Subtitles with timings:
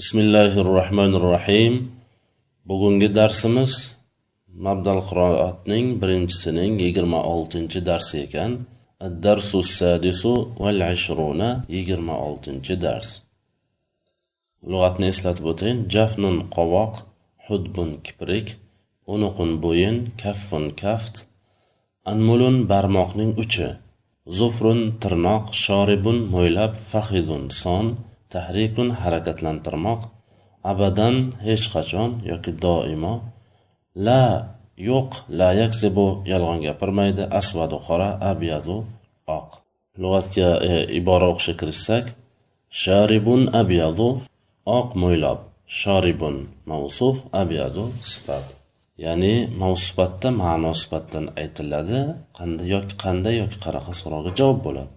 [0.00, 1.74] bismillahi rohmanir rohim
[2.68, 3.72] bugungi darsimiz
[4.66, 8.52] mabdal qiroatning birinchisining yigirma oltinchi darsi ekan.
[9.24, 13.08] Darsu sadisu val ashruna yigirma oltinchi dars.
[14.70, 16.94] Lug'atni eslatib o'tayin jafnun qovoq
[17.46, 18.46] hudbun kiprik
[19.14, 21.14] unuqun bo'yin kaffun kaft
[22.12, 23.68] anmulun barmoqning uchi
[24.38, 27.86] zufrun tirnoq shoribun mo'ylab fahidun son
[28.34, 30.00] tahrikun harakatlantirmoq
[30.72, 31.14] abadan
[31.46, 33.14] hech qachon yoki doimo
[34.06, 34.22] la
[34.88, 38.76] yo'q la yakzibu yolg'on gapirmaydi asvadu qora abyadu
[39.38, 39.48] oq.
[40.02, 42.04] Lug'atga e, ibora o'qishga kirishsak
[42.82, 44.08] sharibun abyadu
[44.78, 45.40] oq mo'ylob
[45.80, 46.36] shoribun
[46.70, 48.46] mavsuf abyadu sifat.
[49.04, 52.00] Ya'ni mavsufatda ma'no sifatdan aytiladi
[52.38, 54.90] qanday yoki qanday yoki qanaqa so'rovga javob bo'ladi.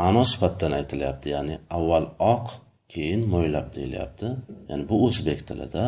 [0.00, 2.46] Ma'no sifatdan aytilyapti ya'ni avval oq
[2.92, 4.28] keyin mo'ylab deyilyapti.
[4.70, 5.84] Ya'ni bu o'zbek tilida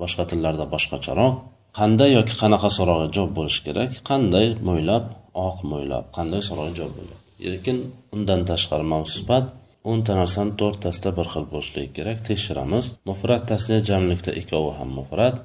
[0.00, 1.34] boshqa tillarda boshqacharoq.
[1.78, 3.90] Qanday yoki qanaqa so'rovga javob bo'lishi kerak?
[4.10, 5.04] Qanday mo'ylab
[5.46, 7.20] oq mo'ylab qanday so'rovga javob bo'ladi
[7.54, 7.76] lekin
[8.14, 9.46] undan tashqari mavsifat
[9.90, 12.18] o'nta narsani to'rttasida bir xil bo'lishligi kerak.
[12.28, 12.84] Tekshiramiz.
[13.08, 15.36] Mufrat tasniya jamlikda ikkovi ham mufrat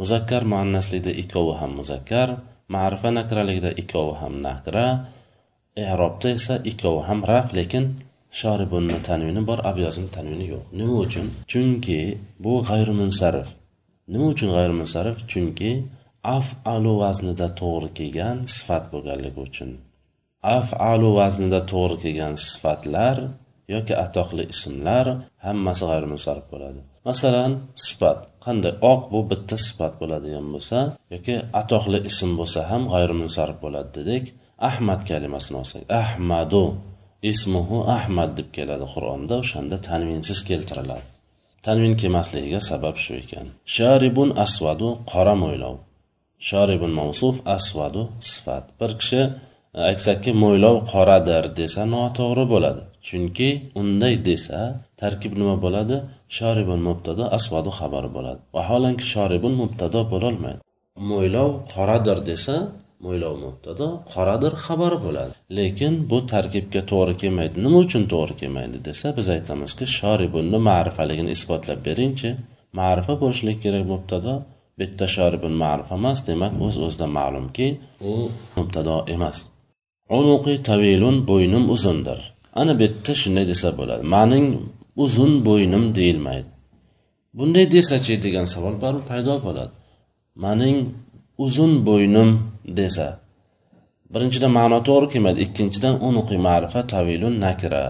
[0.00, 2.28] muzakkar muannaslikda ikkovi ham muzakkar
[2.74, 4.86] ma'rifa nakraligida ikkovi ham nakra
[5.92, 7.84] erobda esa ikkovi ham raf lekin
[8.40, 10.64] shoribunni tanvini bor abyozni tanvini yo'q.
[10.78, 11.26] Nima uchun?
[11.52, 12.00] Chunki
[12.44, 13.48] bu g'ayrimunsarif.
[14.12, 15.16] Nima uchun g'ayrimunsarif?
[15.32, 15.70] Chunki
[16.36, 19.70] afalu vaznida to'g'ri kelgan sifat bo'lganligi uchun.
[20.58, 23.16] Afalu vaznida to'g'ri kelgan sifatlar
[23.74, 25.06] yoki atoqli ismlar
[25.46, 26.80] hammasi g'ayrimunsarif bo'ladi.
[27.08, 27.52] Masalan
[27.86, 28.18] sifat.
[28.44, 30.78] Qanday oq bu bitta sifat bo'ladigan bo'lsa
[31.14, 34.24] yoki atoqli ism bo'lsa ham g'ayrimunsarif bo'ladi dedik.
[34.68, 36.64] Ahmad kalimasini olsak ahmadu
[37.30, 41.06] ismuhu ahmad deb keladi qur'onda o'shanda tanvinsiz keltiriladi.
[41.66, 43.46] Tanvin kelmasligiga sabab shu ekan.
[43.76, 45.76] Sharibun asvadu qora mo'ylov.
[46.48, 48.64] Sharibun mavsuf asvadu sifat.
[48.80, 49.22] Bir kishi
[49.78, 52.82] e, aytsakki mo'ylov qoradir desa noto'g'ri bo'ladi.
[53.08, 53.48] Chunki
[53.80, 54.58] unday desa
[55.00, 55.96] tarkib nima bo'ladi?
[56.36, 58.40] Shoribun mubtado asvadu xabari bo'ladi.
[58.56, 60.60] Vaholanki shoribun mubtado bo'lolmaydi.
[61.10, 62.56] Mo'ylov qoradir desa
[63.04, 65.32] mo'ylov mubtado qoradir xabari bo'ladi.
[65.58, 67.56] Lekin bu tarkibga to'g'ri kelmaydi.
[67.64, 72.30] Nima uchun to'g'ri kelmaydi desa biz aytamizki shoribunni ma'rifaligini isbotlab beringchi.
[72.80, 74.34] Ma'rifa bo'lishligi kerak mubtado
[74.80, 77.66] bitta shoribun ma'rifa emas demak o'z o'zidan ma'lumki
[78.10, 78.12] u
[78.56, 79.36] mubtado emas.
[80.18, 82.20] Unuqi tavilun bo'ynim uzundir.
[82.60, 84.02] Ana bu yerda shunday desa bo'ladi.
[84.16, 84.46] Maning
[85.04, 86.50] uzun bo'ynim deyilmaydi.
[87.38, 89.74] Bunday desachi degan savol baribir paydo bo'ladi.
[90.44, 90.76] Maning
[91.44, 92.30] uzun bo'ynim
[92.78, 93.08] desa.
[94.14, 97.84] Birinchidan ma'no to'g'ri kelmaydi ikkinchidan unuqi ma'rifa tavilun nakra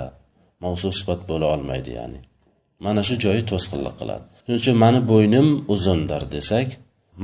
[0.64, 2.18] mavsu sifat bo'la olmaydi ya'ni.
[2.84, 4.24] Mana shu joyi to'sqinlik qiladi.
[4.44, 6.68] Shuning uchun mani bo'ynim uzundir desak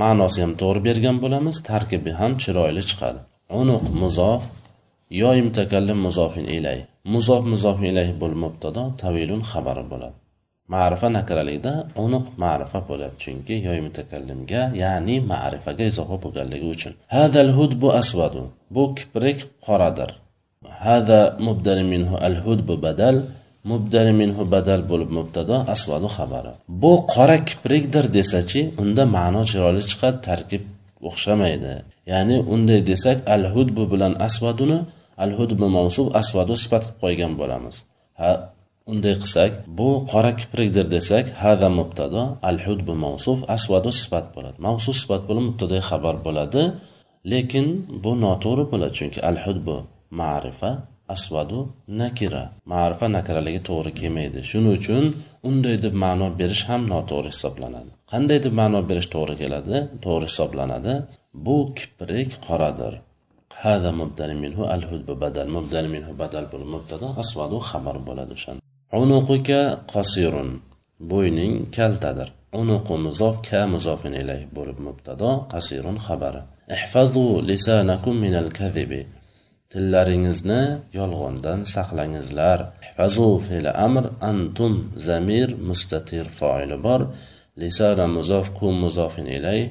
[0.01, 3.19] ma'nosi ham to'g'ri bergan bo'lamiz tarkibi ham chiroyli chiqadi.
[3.61, 4.41] Unuq muzof
[5.21, 6.79] yo mutakallim muzofin ilay.
[7.13, 10.17] Muzof muzofin ilay bo'l mubtado tavilun xabari bo'ladi.
[10.73, 11.73] Ma'rifa nakaralikda
[12.05, 16.93] unuq ma'rifa bo'ladi chunki yoy mutakallimga ya'ni ma'rifaga izofa bo'lganligi uchun.
[17.15, 18.41] Hadal hudbu asvadu
[18.75, 20.09] bu kiprik qoradir.
[20.85, 23.17] Hada mubdal minhu al hudbu badal
[23.71, 26.53] mubdal minhu badal bo'lib mubtado asvadu xabari.
[26.83, 30.63] Bu qora kiprikdir desachi unda ma'no chiroyli chiqadi tarkib
[31.09, 31.73] o'xshamaydi.
[32.11, 34.79] Ya'ni unday desak al hudbu bilan asvaduni
[35.23, 37.75] al hudbu mavsub asvadu sifat qilib qo'ygan bo'lamiz.
[38.19, 38.31] Ha
[38.91, 44.57] unday qilsak bu qora kiprikdir desak hada mubtado al hudbu mavsuf asvadu sifat bo'ladi.
[44.67, 46.61] Mavsuf sifat bo'lib mubtado xabar bo'ladi
[47.33, 47.65] lekin
[48.03, 49.75] bu noto'g'ri bo'ladi chunki al hudbu
[50.19, 50.71] ma'rifa
[51.15, 51.59] asvadu
[52.01, 52.43] nakira.
[52.73, 54.39] Ma'rifa nakiraligi to'g'ri kelmaydi.
[54.49, 55.03] Shuning uchun
[55.49, 57.91] unday deb ma'no berish ham noto'g'ri hisoblanadi.
[58.11, 59.75] Qanday deb ma'no berish to'g'ri keladi?
[60.05, 60.93] To'g'ri hisoblanadi.
[61.45, 62.93] Bu kiprik qoradir.
[63.63, 68.64] Hada mubdal minhu al hudbu badal mubdal minhu badal bo'lib mubtado asvadu xabar bo'ladi o'shanda.
[69.01, 69.61] Unuquka
[69.93, 70.49] qosirun.
[71.11, 72.29] Bo'yning kaltadir.
[72.61, 76.41] Unuqu muzof ka muzofin ilay bo'lib mubtado qasirun xabari.
[76.77, 79.01] Ihfazu lisanakum minal kazibi
[79.71, 80.61] tillaringizni
[80.99, 82.59] yolg'ondan saqlangizlar.
[82.85, 84.73] Ihfazu fe'li amr antum
[85.07, 87.01] zamir mustatir foili bor.
[87.61, 89.61] Lisana muzof ku muzofin ilay.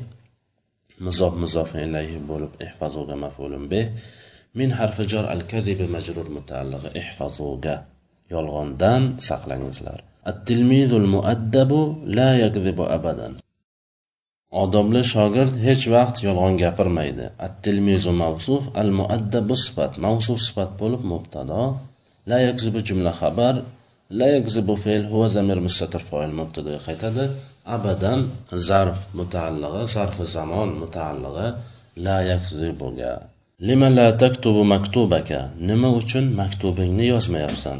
[1.06, 3.86] Muzof muzofin ilayhi bo'lib ihfazuga maf'ulun bih
[4.58, 7.76] min harfi jar al kazibi majrur mutaallig'i ihfazuga.
[8.32, 9.98] Yolg'ondan saqlangizlar.
[10.30, 11.80] At-tilmizul muaddabu
[12.16, 13.32] la yakzibu abadan.
[14.62, 17.26] Odobli shogird hech vaqt yolg'on gapirmaydi.
[17.46, 21.62] Attilmizu mavsuf al-muaddabu sifat mavsuf sifat bo'lib mubtado.
[22.30, 23.54] La yakzibu jumla xabar
[24.18, 27.24] la yakzibu fe'l huwa zamir mustatir foil mubtadoga qaytadi.
[27.76, 28.20] Abadan
[28.68, 31.48] zarf mutaallig'i zarfi zamon mutaallig'i
[32.06, 33.12] la yakzibuga.
[33.68, 35.40] Lima la taktubu maktubaka?
[35.68, 37.78] Nima uchun maktubingni yozmayapsan?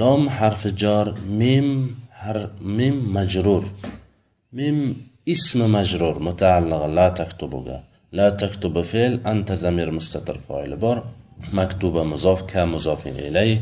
[0.00, 1.06] Lom harfi jor
[1.40, 1.68] mim
[2.20, 3.64] har mim majrur.
[4.58, 4.78] Mim
[5.34, 7.76] ismi majrur mutaallig'i la taktubuga.
[8.18, 10.98] La taktubu fe'l anta zamir mustatir foili bor.
[11.58, 13.58] Maktuba muzof ka muzofin ilayh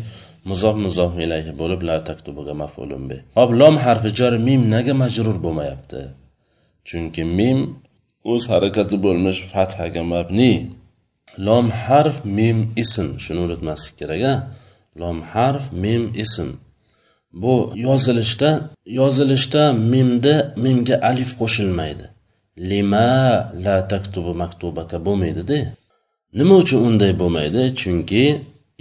[0.50, 5.36] muzof muzof ilayhi bo'lib la taktubuga maf'ulun bi hop lom harfi jor mim nega majrur
[5.44, 6.00] bo'lmayapti.
[6.88, 7.58] Chunki mim
[8.32, 10.52] o'z harakati bo'lmish fathaga mabni.
[11.46, 14.34] Lom harf mim ism shuni unutmaslik kerak a
[15.00, 16.48] lom harf mim ism.
[17.32, 18.50] Bu yozilishda
[18.86, 20.34] yozilishda mimda
[20.64, 22.06] mimga alif qo'shilmaydi.
[22.70, 23.10] Lima
[23.64, 25.58] la taktubu maktubaka bo'lmaydida.
[26.38, 27.62] Nima uchun unday bo'lmaydi?
[27.80, 28.24] Chunki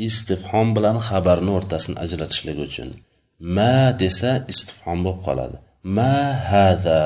[0.08, 2.90] istifhom bilan xabarni o'rtasini ajratishlik uchun.
[3.56, 5.58] Ma desa istifhom bo'lib qoladi.
[5.98, 6.16] Ma
[6.52, 7.02] hada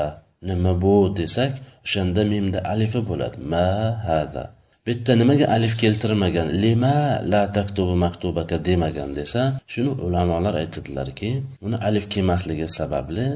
[0.48, 1.52] nima bu desak
[1.84, 3.36] o'shanda mimda alifi bo'ladi.
[3.52, 3.68] Ma
[4.08, 4.44] hada
[4.86, 6.48] bitta nimaga alif keltirmagan?
[6.64, 6.96] Lima
[7.32, 9.42] la taktubu maktubaka demagan desa
[9.72, 11.30] shuni ulamolar aytadilarki
[11.66, 13.26] uni alif kelmasligi sababli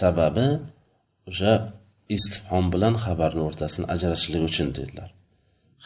[0.00, 0.46] sababi
[1.30, 1.52] o'sha
[2.16, 5.08] istifhom bilan xabarni o'rtasini ajratishlik uchun dedilar.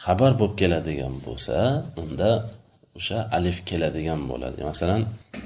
[0.03, 1.57] Xabar bo'lib keladigan bo'lsa
[2.01, 2.29] unda
[2.97, 4.59] o'sha alif keladigan bo'ladi.
[4.71, 5.01] Masalan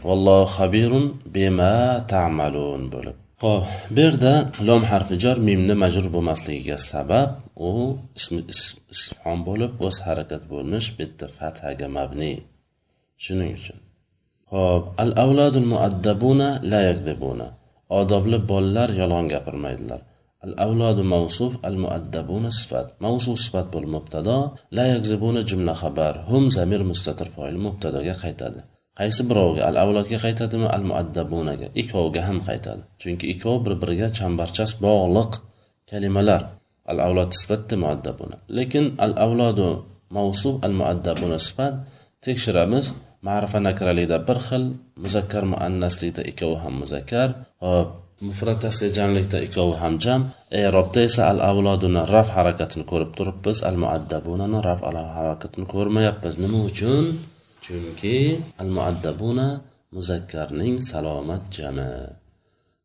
[0.08, 1.76] vallohu xabirun bima
[2.14, 3.66] ta'malun bo'lib ho'p
[3.96, 4.34] bu yerda
[4.68, 7.30] lom harfi jor mimni majrur bo'lmasligiga sabab
[7.70, 7.72] u
[8.20, 12.34] ismi istifhom bo'lib o'z harakat bo'lmish bitta fathaga mabni.
[13.24, 13.80] Shuning uchun.
[14.54, 17.48] Ho'p al avlodul muaddabuna la yakdibuna.
[18.00, 20.02] Odobli bolalar yolg'on gapirmaydilar.
[20.46, 22.88] Al avlodu mavsuf al muaddabuna sifat.
[23.06, 24.38] Mavsuf sifat bo'lib mubtado
[24.78, 26.14] la yakzibuna jumla xabar.
[26.30, 28.60] Hum zamir mustatir foil mubtadoga qaytadi.
[29.00, 29.62] Qaysi birovga?
[29.70, 30.68] Al avlodga qaytadimi?
[30.76, 31.68] Al muaddabunaga.
[31.82, 32.82] Ikkoviga ham qaytadi.
[33.02, 35.32] Chunki ikkovi bir biriga chambarchas bog'liq
[35.92, 36.42] kalimalar.
[36.92, 38.38] Al avlod sifatda muaddabuna.
[38.58, 39.68] Lekin al avlodu
[40.18, 41.74] mavsuf al muaddabuna sifat
[42.26, 42.86] tekshiramiz.
[43.28, 44.64] Ma'rifa nakralikda bir xil
[45.04, 47.28] muzakkar muannaslikda ikkovi ham muzakkar.
[47.64, 47.90] Hop
[48.28, 48.64] mufrat
[48.98, 50.22] jamlikda ikkovi ham jam.
[50.66, 54.80] Erobda esa al avloduni raf harakatini ko'rib turibmiz al muaddabunani raf
[55.18, 56.34] harakatini ko'rmayapmiz.
[56.44, 57.06] Nima uchun?
[57.66, 58.18] Chunki
[58.62, 59.48] al muaddabuna
[59.96, 61.92] muzakkarning salomat jami.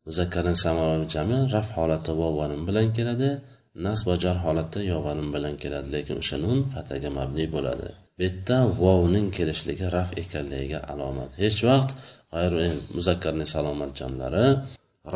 [0.07, 3.29] Muzakkarning salomat jami raf holatda vovanin bilan keladi
[3.85, 7.89] nasb jar holatda yovanim bilan keladi lekin o'sha nun fataga mabni bo'ladi.
[8.17, 11.29] Bu yerda vovning kelishligi raf ekanligiga alomat.
[11.43, 11.89] Hech vaqt
[12.97, 14.45] muzakkarning salomat jamlari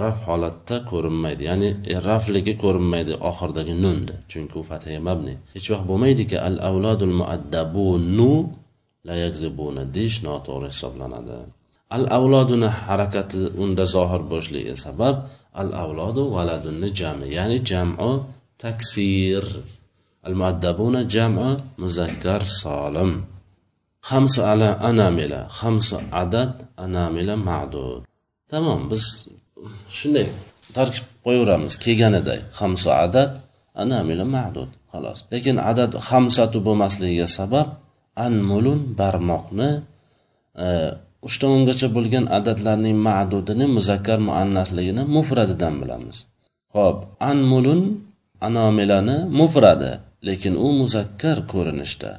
[0.02, 5.34] raf holatda ko'rinmaydi ya'ni e, rafligi ko'rinmaydi oxiridagi nunda chunki u fataga mabni.
[5.56, 8.34] Hech vaqt bo'lmaydiki al avlodul muaddabunu
[9.08, 11.40] la yakzibuna deyish noto'g'ri hisoblanadi.
[11.96, 15.16] Al avloduni harakati unda zohir bo'lishligi sabab
[15.62, 18.12] al avlodu valadunni jami ya'ni jamu
[18.64, 19.46] taksir.
[20.28, 21.50] Al muaddabuna jamu
[21.82, 23.12] muzakkar solim.
[24.10, 26.54] Hamsu ala anamila hamsu adad
[26.86, 28.02] anamila ma'dud.
[28.52, 29.04] Tamom biz
[29.98, 30.28] shunday
[30.78, 33.32] tarkib qo'yaveramiz kelganiday hamsu adad
[33.84, 35.20] anamila ma'dud xolos.
[35.34, 37.68] Lekin adad hamsatu bo'lmasligiga sabab
[38.16, 39.70] anmulun barmoqni
[40.66, 40.68] e,
[41.28, 46.18] uch tomongacha bo'lgan adadlarning ma'dudini muzakkar muannasligini mufradidan bilamiz.
[46.76, 46.98] Ho'p
[47.32, 47.82] anmulun
[48.48, 49.92] anomilani mufradi
[50.28, 52.12] lekin u muzakkar ko'rinishda.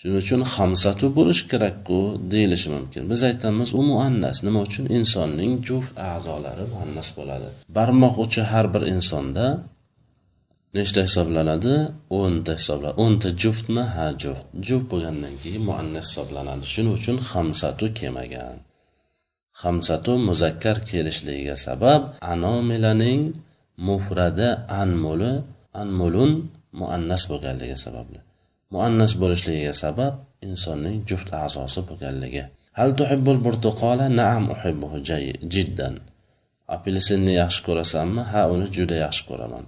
[0.00, 1.98] Shuning uchun hamsatu bo'lishi kerakku
[2.32, 3.02] deyilishi mumkin.
[3.10, 4.36] Biz aytamiz u muannas.
[4.46, 4.84] Nima uchun?
[4.98, 7.48] Insonning juft a'zolari muannas bo'ladi.
[7.76, 9.46] Barmoq uchi har bir insonda
[10.76, 11.74] nechta hisoblanadi?
[12.20, 12.96] O'nta hisoblanadi.
[13.04, 13.82] O'nta juftmi?
[13.94, 14.44] Ha juft.
[14.68, 16.64] Juft bo'lgandan keyin muannas hisoblanadi.
[16.72, 18.58] Shuning uchun hamsatu kelmagan
[19.62, 23.20] hamsatu muzakkar kelishligiga sabab anomilaning
[23.88, 24.48] mufradi
[24.82, 25.32] anmuli
[25.82, 26.32] anmulun
[26.80, 28.20] muannas bo'lganligi sababli.
[28.74, 30.14] Muannas bo'lishligiga sabab
[30.48, 32.42] insonning juft a'zosi bo'lganligi.
[32.78, 34.06] Hal tuhibbul burtuqola?
[34.20, 34.98] Naam uhibbuhu
[35.54, 35.94] jiddan.
[36.76, 38.22] Apelsinni yaxshi ko'rasanmi?
[38.32, 39.64] Ha uni juda yaxshi ko'raman.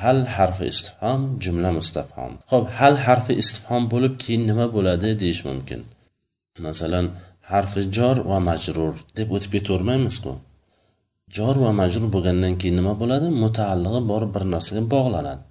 [0.00, 2.32] Hal harfi istifhom jumla mustafhom.
[2.52, 5.80] Ho'p hal harfi istifhom bo'lib keyin nima bo'ladi deyish mumkin?
[6.66, 7.06] Masalan
[7.52, 10.32] harfi jor va majrur deb o'tib ketavermaymizku
[11.36, 13.28] jor va majrur bo'lgandan keyin nima bo'ladi?
[13.44, 15.42] Mutaallig'i borib bir narsaga bog'lanadi.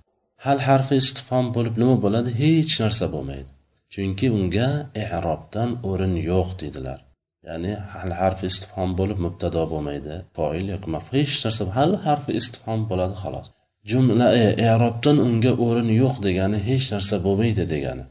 [0.45, 2.29] Hal harfi istifhom bo'lib nima bo'ladi?
[2.41, 3.49] Hech narsa bo'lmaydi.
[3.93, 4.69] Chunki unga
[5.03, 6.99] i'robdan o'rin yo'q deydilar.
[7.47, 13.15] Ya'ni hal harfi istifhom bo'lib mubtado bo'lmaydi foil yoki hech narsa hal harfi istifhom bo'ladi
[13.25, 13.47] xolos.
[13.91, 18.05] Jumla e, erobdan unga o'rin yo'q degani hech narsa bo'lmaydi degani.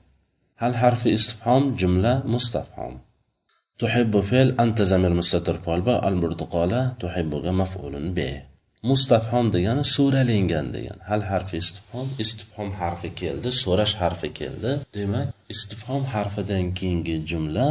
[0.63, 2.95] Hal harfi istifhom jumla mustafhom.
[3.81, 6.17] Tuhibbu fe'l anta zamir mustatir fol al
[7.03, 8.31] tuhibbuga maf'ulun be.
[8.91, 14.71] Mustafhom degani so'ralingan degan hal harfi istifhom istifhom harfi keldi so'rash harfi keldi.
[14.97, 17.67] Demak istifhom harfidan keyingi jumla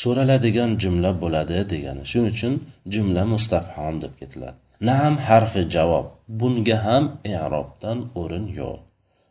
[0.00, 2.02] so'raladigan jumla bo'ladi degani.
[2.10, 2.54] Shuning uchun
[2.94, 4.58] jumla mustafhom deb ketiladi.
[4.80, 6.10] نعم حرف جواب.
[6.28, 8.78] بونجا هم اعراب تن اورن يوغ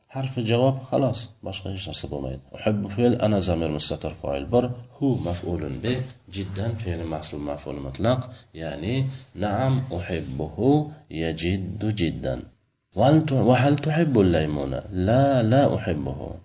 [0.09, 4.71] حرف جواب خلاص باش غيش نصب ميد أحب فعل أنا زامر مستتر فاعل بر.
[4.99, 8.29] هو مفعول به جدا فعل محصول مفعول مطلق.
[8.53, 12.41] يعني نعم أحبه يجد جدا.
[13.31, 16.35] وهل تحب الليمون؟ لا لا أحبه.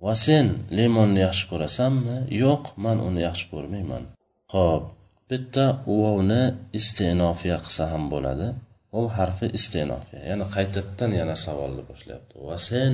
[0.00, 4.06] وسن ليمون يشكر سم يوق من ان يشكر ميمن
[4.48, 4.88] خب
[5.30, 5.66] bitta
[6.00, 6.42] vovni
[6.78, 8.48] istenofiya qilsa ham bo'ladi.
[8.94, 10.20] Vov harfi istenofiya.
[10.30, 12.34] Ya'ni qaytadan yana savolni boshlayapti.
[12.48, 12.92] Va sen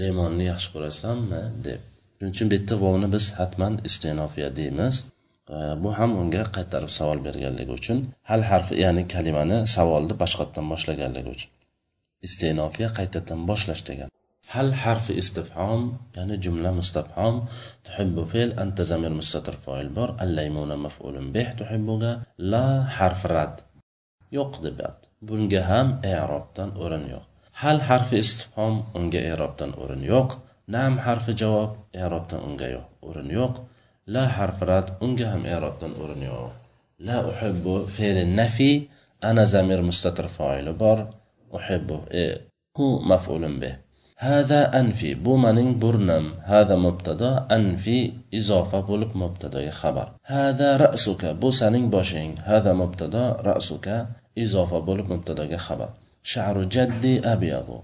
[0.00, 1.42] limonni yaxshi ko'rasanmi?
[1.66, 1.80] deb.
[2.16, 4.96] Shuning uchun bu yerda vovni biz hatman istenofiya deymiz.
[5.82, 7.98] Bu ham unga qaytarib savol berganligi uchun
[8.30, 11.50] hal harfi ya'ni kalimani savolni boshqatdan boshlaganligi uchun.
[12.26, 14.10] Istenofiya qaytadan boshlash degan.
[14.50, 17.44] هل حرف استفهام يعني جملة مستفهام؟
[17.84, 23.60] تحب فيل أنت زمير مستتر فاعل بر الليمون مفعول به تحبها لا حرف رد.
[24.32, 27.22] يقضي بعد بنجهام إعرابتن أورن يوق.
[27.54, 30.38] هل حرف استفهام أنجا إعرابتن أورن يوق؟
[30.68, 32.88] نعم حرف جواب إعرابتن أنجا يوق.
[33.04, 33.62] أورن يوق.
[34.06, 36.52] لا حرف رد أنجهام إعرابتن أورن يوق.
[36.98, 38.88] لا أحب فعل النفي.
[39.24, 41.10] أنا زمير مستتر فاعل بر.
[41.56, 43.87] أحبه إيه هو مفعول به.
[44.20, 45.78] هذا انفي bu mening
[46.44, 49.12] هذا مبتدا mubtado anfi izofa bo'lib
[49.70, 54.06] خبر هذا hada بوسانين باشين هذا مبتدا hada mubtado rasuka
[54.36, 55.88] izofa خبر
[56.22, 57.82] شعر جدي sharu jaddi abyadu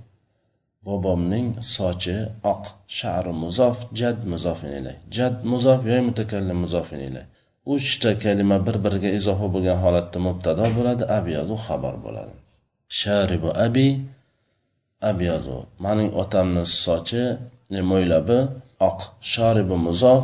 [0.84, 2.66] bobomning شعر oq.
[2.90, 4.96] جد مضاف jad جد ilay.
[5.10, 7.24] Jad muzof yoy mutakallim muzofin ilay.
[7.66, 12.32] Uchta kalima bir biriga izofa bo'lgan holatda mubtado bo'ladi abyadu xabar bo'ladi.
[12.88, 13.88] Sharibu abi
[15.10, 17.22] abyazu mening otamni sochi
[17.90, 18.38] mo'ylabi
[18.88, 18.98] oq
[19.32, 20.22] sharibu muzof.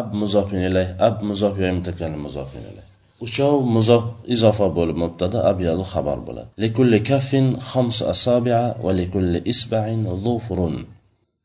[0.00, 2.86] Ab muzofin ilay ab muzof yoy mutakallim muzofin ilay
[3.24, 6.48] uchov muzof izofa bo'lib mubtada abyazu xabar bo'ladi.
[6.62, 10.76] Likulli kaffin xams asobia va likulli isbain zufrun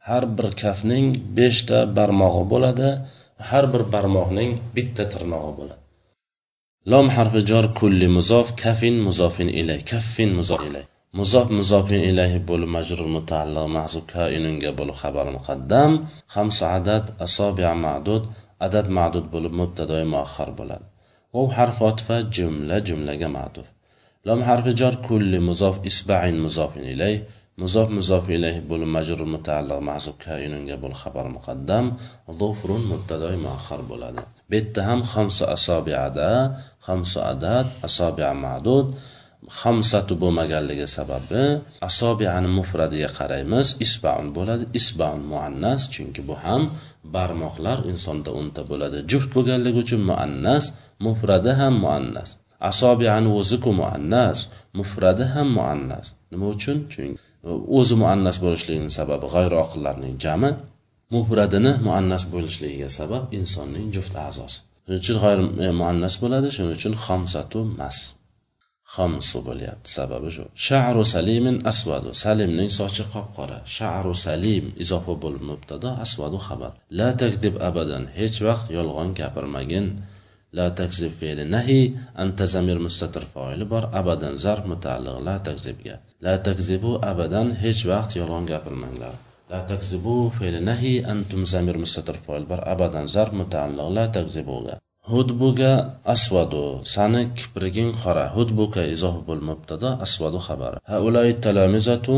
[0.08, 2.89] har bir kafning beshta barmog'i bo'ladi
[3.50, 5.82] har bir barmoqning bitta tirnog'i bo'ladi.
[6.91, 10.86] Lom harfi jor kulli muzof kafin muzofin ilay kaffin muzof ilay.
[11.20, 15.92] muzof muzofin ilayhi bo'lib majrur mutaalliq mahzub koinunga bo'lib xabar muqaddam.
[16.36, 18.24] Hamsu adad asobia ma'dud
[18.68, 20.86] adad ma'dud bo'lib mubtadoi muahhar bo'ladi.
[21.36, 23.68] Vav harfi otifa jumla jumlaga ma'duf
[24.28, 27.18] lom harfi jor kulli muzof isbain muzofin ilayh
[27.62, 31.86] muzof muzof ilayh bo'lib majrur mutaalliq mahzub koinunga bo'lib xabar muqaddam.
[32.40, 34.22] Zufrun mubtadoi muahhar bo'ladi.
[34.50, 36.30] Bu yerda ham hamsu asobiyada
[36.88, 38.88] hamsu adad asobiya ma'dud.
[39.60, 41.42] Hamsatu bo'lmaganligi sababi
[41.88, 43.68] asobiani mufradiga qaraymiz.
[43.86, 46.64] Isbaun bo'ladi isbaun muannas chunki bu ham
[47.16, 48.98] barmoqlar insonda o'nta bo'ladi.
[49.12, 50.64] Juft bo'lganligi uchun muannas
[51.06, 52.30] mufradi ham muannas.
[52.72, 54.38] Asobiani o'ziku muannas
[54.80, 56.06] mufradi ham muannas.
[56.32, 56.78] Nima uchun?
[56.94, 57.20] Chunki
[57.80, 60.50] o'zi muannas bo'lishligining sababi g'ayri oqillarning jami
[61.16, 64.58] mufradini muannas bo'lishligiga sabab insonning juft a'zosi.
[64.86, 67.98] Shuning uchun g'ayri muannas bo'ladi shuning uchun xomsatu mas.
[68.95, 75.43] xomsu bo'lyapti sababi shu sha'ru salimin asvadu salimning sochi qop qora sha'ru salim izofa bo'lib
[75.50, 79.87] mubtado asvadu xabar la takdib abadan hech vaqt yolg'on gapirmagin
[80.53, 85.79] لا تكذب فعل نهي أنت زمير مستتر فاعل بار أبدا ظرف متعلق لا تكذب
[86.21, 89.15] لا تكذبوا أبدا هیچ وقت یالان gapirmanglar
[89.50, 94.71] لا تكذبوا فعل نهي أنتم زمير مستتر فاعل بار أبدا ظرف متعلق لا تكذبوا
[95.14, 95.72] Hudbuga
[96.14, 96.64] asvadu.
[96.96, 98.26] Sani kipriging qora.
[98.36, 100.78] Hudbuka izoh bo'l mubtado asvadu xabari.
[100.94, 102.16] Haulai talamizatu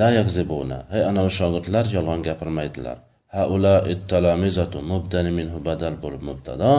[0.00, 0.78] la yakzibuna.
[0.92, 2.96] Hey ana shogirdlar yolg'on gapirmaydilar.
[3.36, 3.74] Haula
[4.12, 6.70] talamizatu mubdani minhu badal bo'lib mubtada.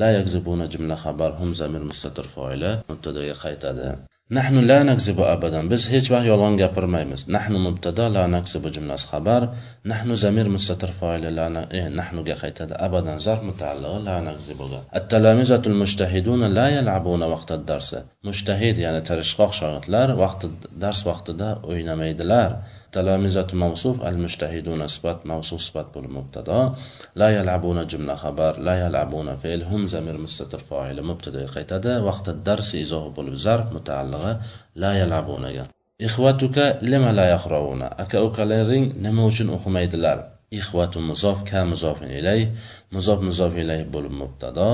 [0.00, 3.86] La yakzibuna jumla xabar hum zamir mustatir foila mubtadoga qaytadi.
[4.36, 5.64] Nahnu la nakzibu abadan.
[5.72, 7.20] Biz hech vaqt yolg'on gapirmaymiz.
[7.36, 9.42] Nahnu mubtada la nakzibu jumlasi xabar.
[9.92, 11.46] Nahnu zamir mustatir foili la
[11.78, 12.74] e, nahnuga qaytadi.
[12.86, 20.08] Abadan zarf mutaallig'i la nakzibuga at-talamizatul mushtahiduna la yal'abuna vaqta darsi mushtahid ya'ni tirishqoq shogirdlar
[20.24, 20.46] vaqti
[20.82, 22.50] dars vaqtida o'ynamaydilar.
[22.91, 26.71] تلامذة موصوف المجتهدون صفات موصوف صفات بالمبتدا
[27.15, 32.75] لا يلعبون جملة خبر لا يلعبون فعل هم زمير مستتر فاعل مبتدا قيتدا وقت الدرس
[32.75, 34.39] إذا بولب ظرف متعلقة
[34.75, 35.63] لا يلعبون
[36.01, 40.17] إخوتك لما لا يقرؤون أكا أكالرين نما uchun o'qimaydilar
[40.59, 42.41] ixvatu muzof ka muzofin ilay
[42.95, 44.69] muzof muzof ilay bo'lib mubtado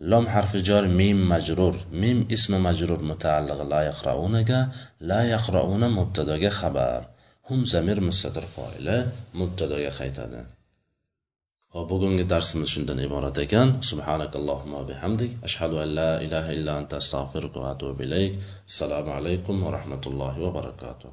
[0.00, 4.68] لام حرف جار ميم مجرور ميم اسم مجرور متعلق لا يقرؤونga
[5.00, 7.00] لا يقرؤون مبتداga xabar
[7.49, 8.97] hum zamir mustatir foili
[9.39, 10.39] mubtadoga qaytadi.
[11.73, 13.67] Hop bugungi darsimiz shundan iborat ekan.
[13.89, 15.31] Subhanakallohumma bihamdik.
[15.47, 18.33] Ashhadu an la ilaha illa anta astag'firuka va atubu ilayk.
[18.71, 21.03] Assalomu alaykum va rahmatullohi va barakatuh.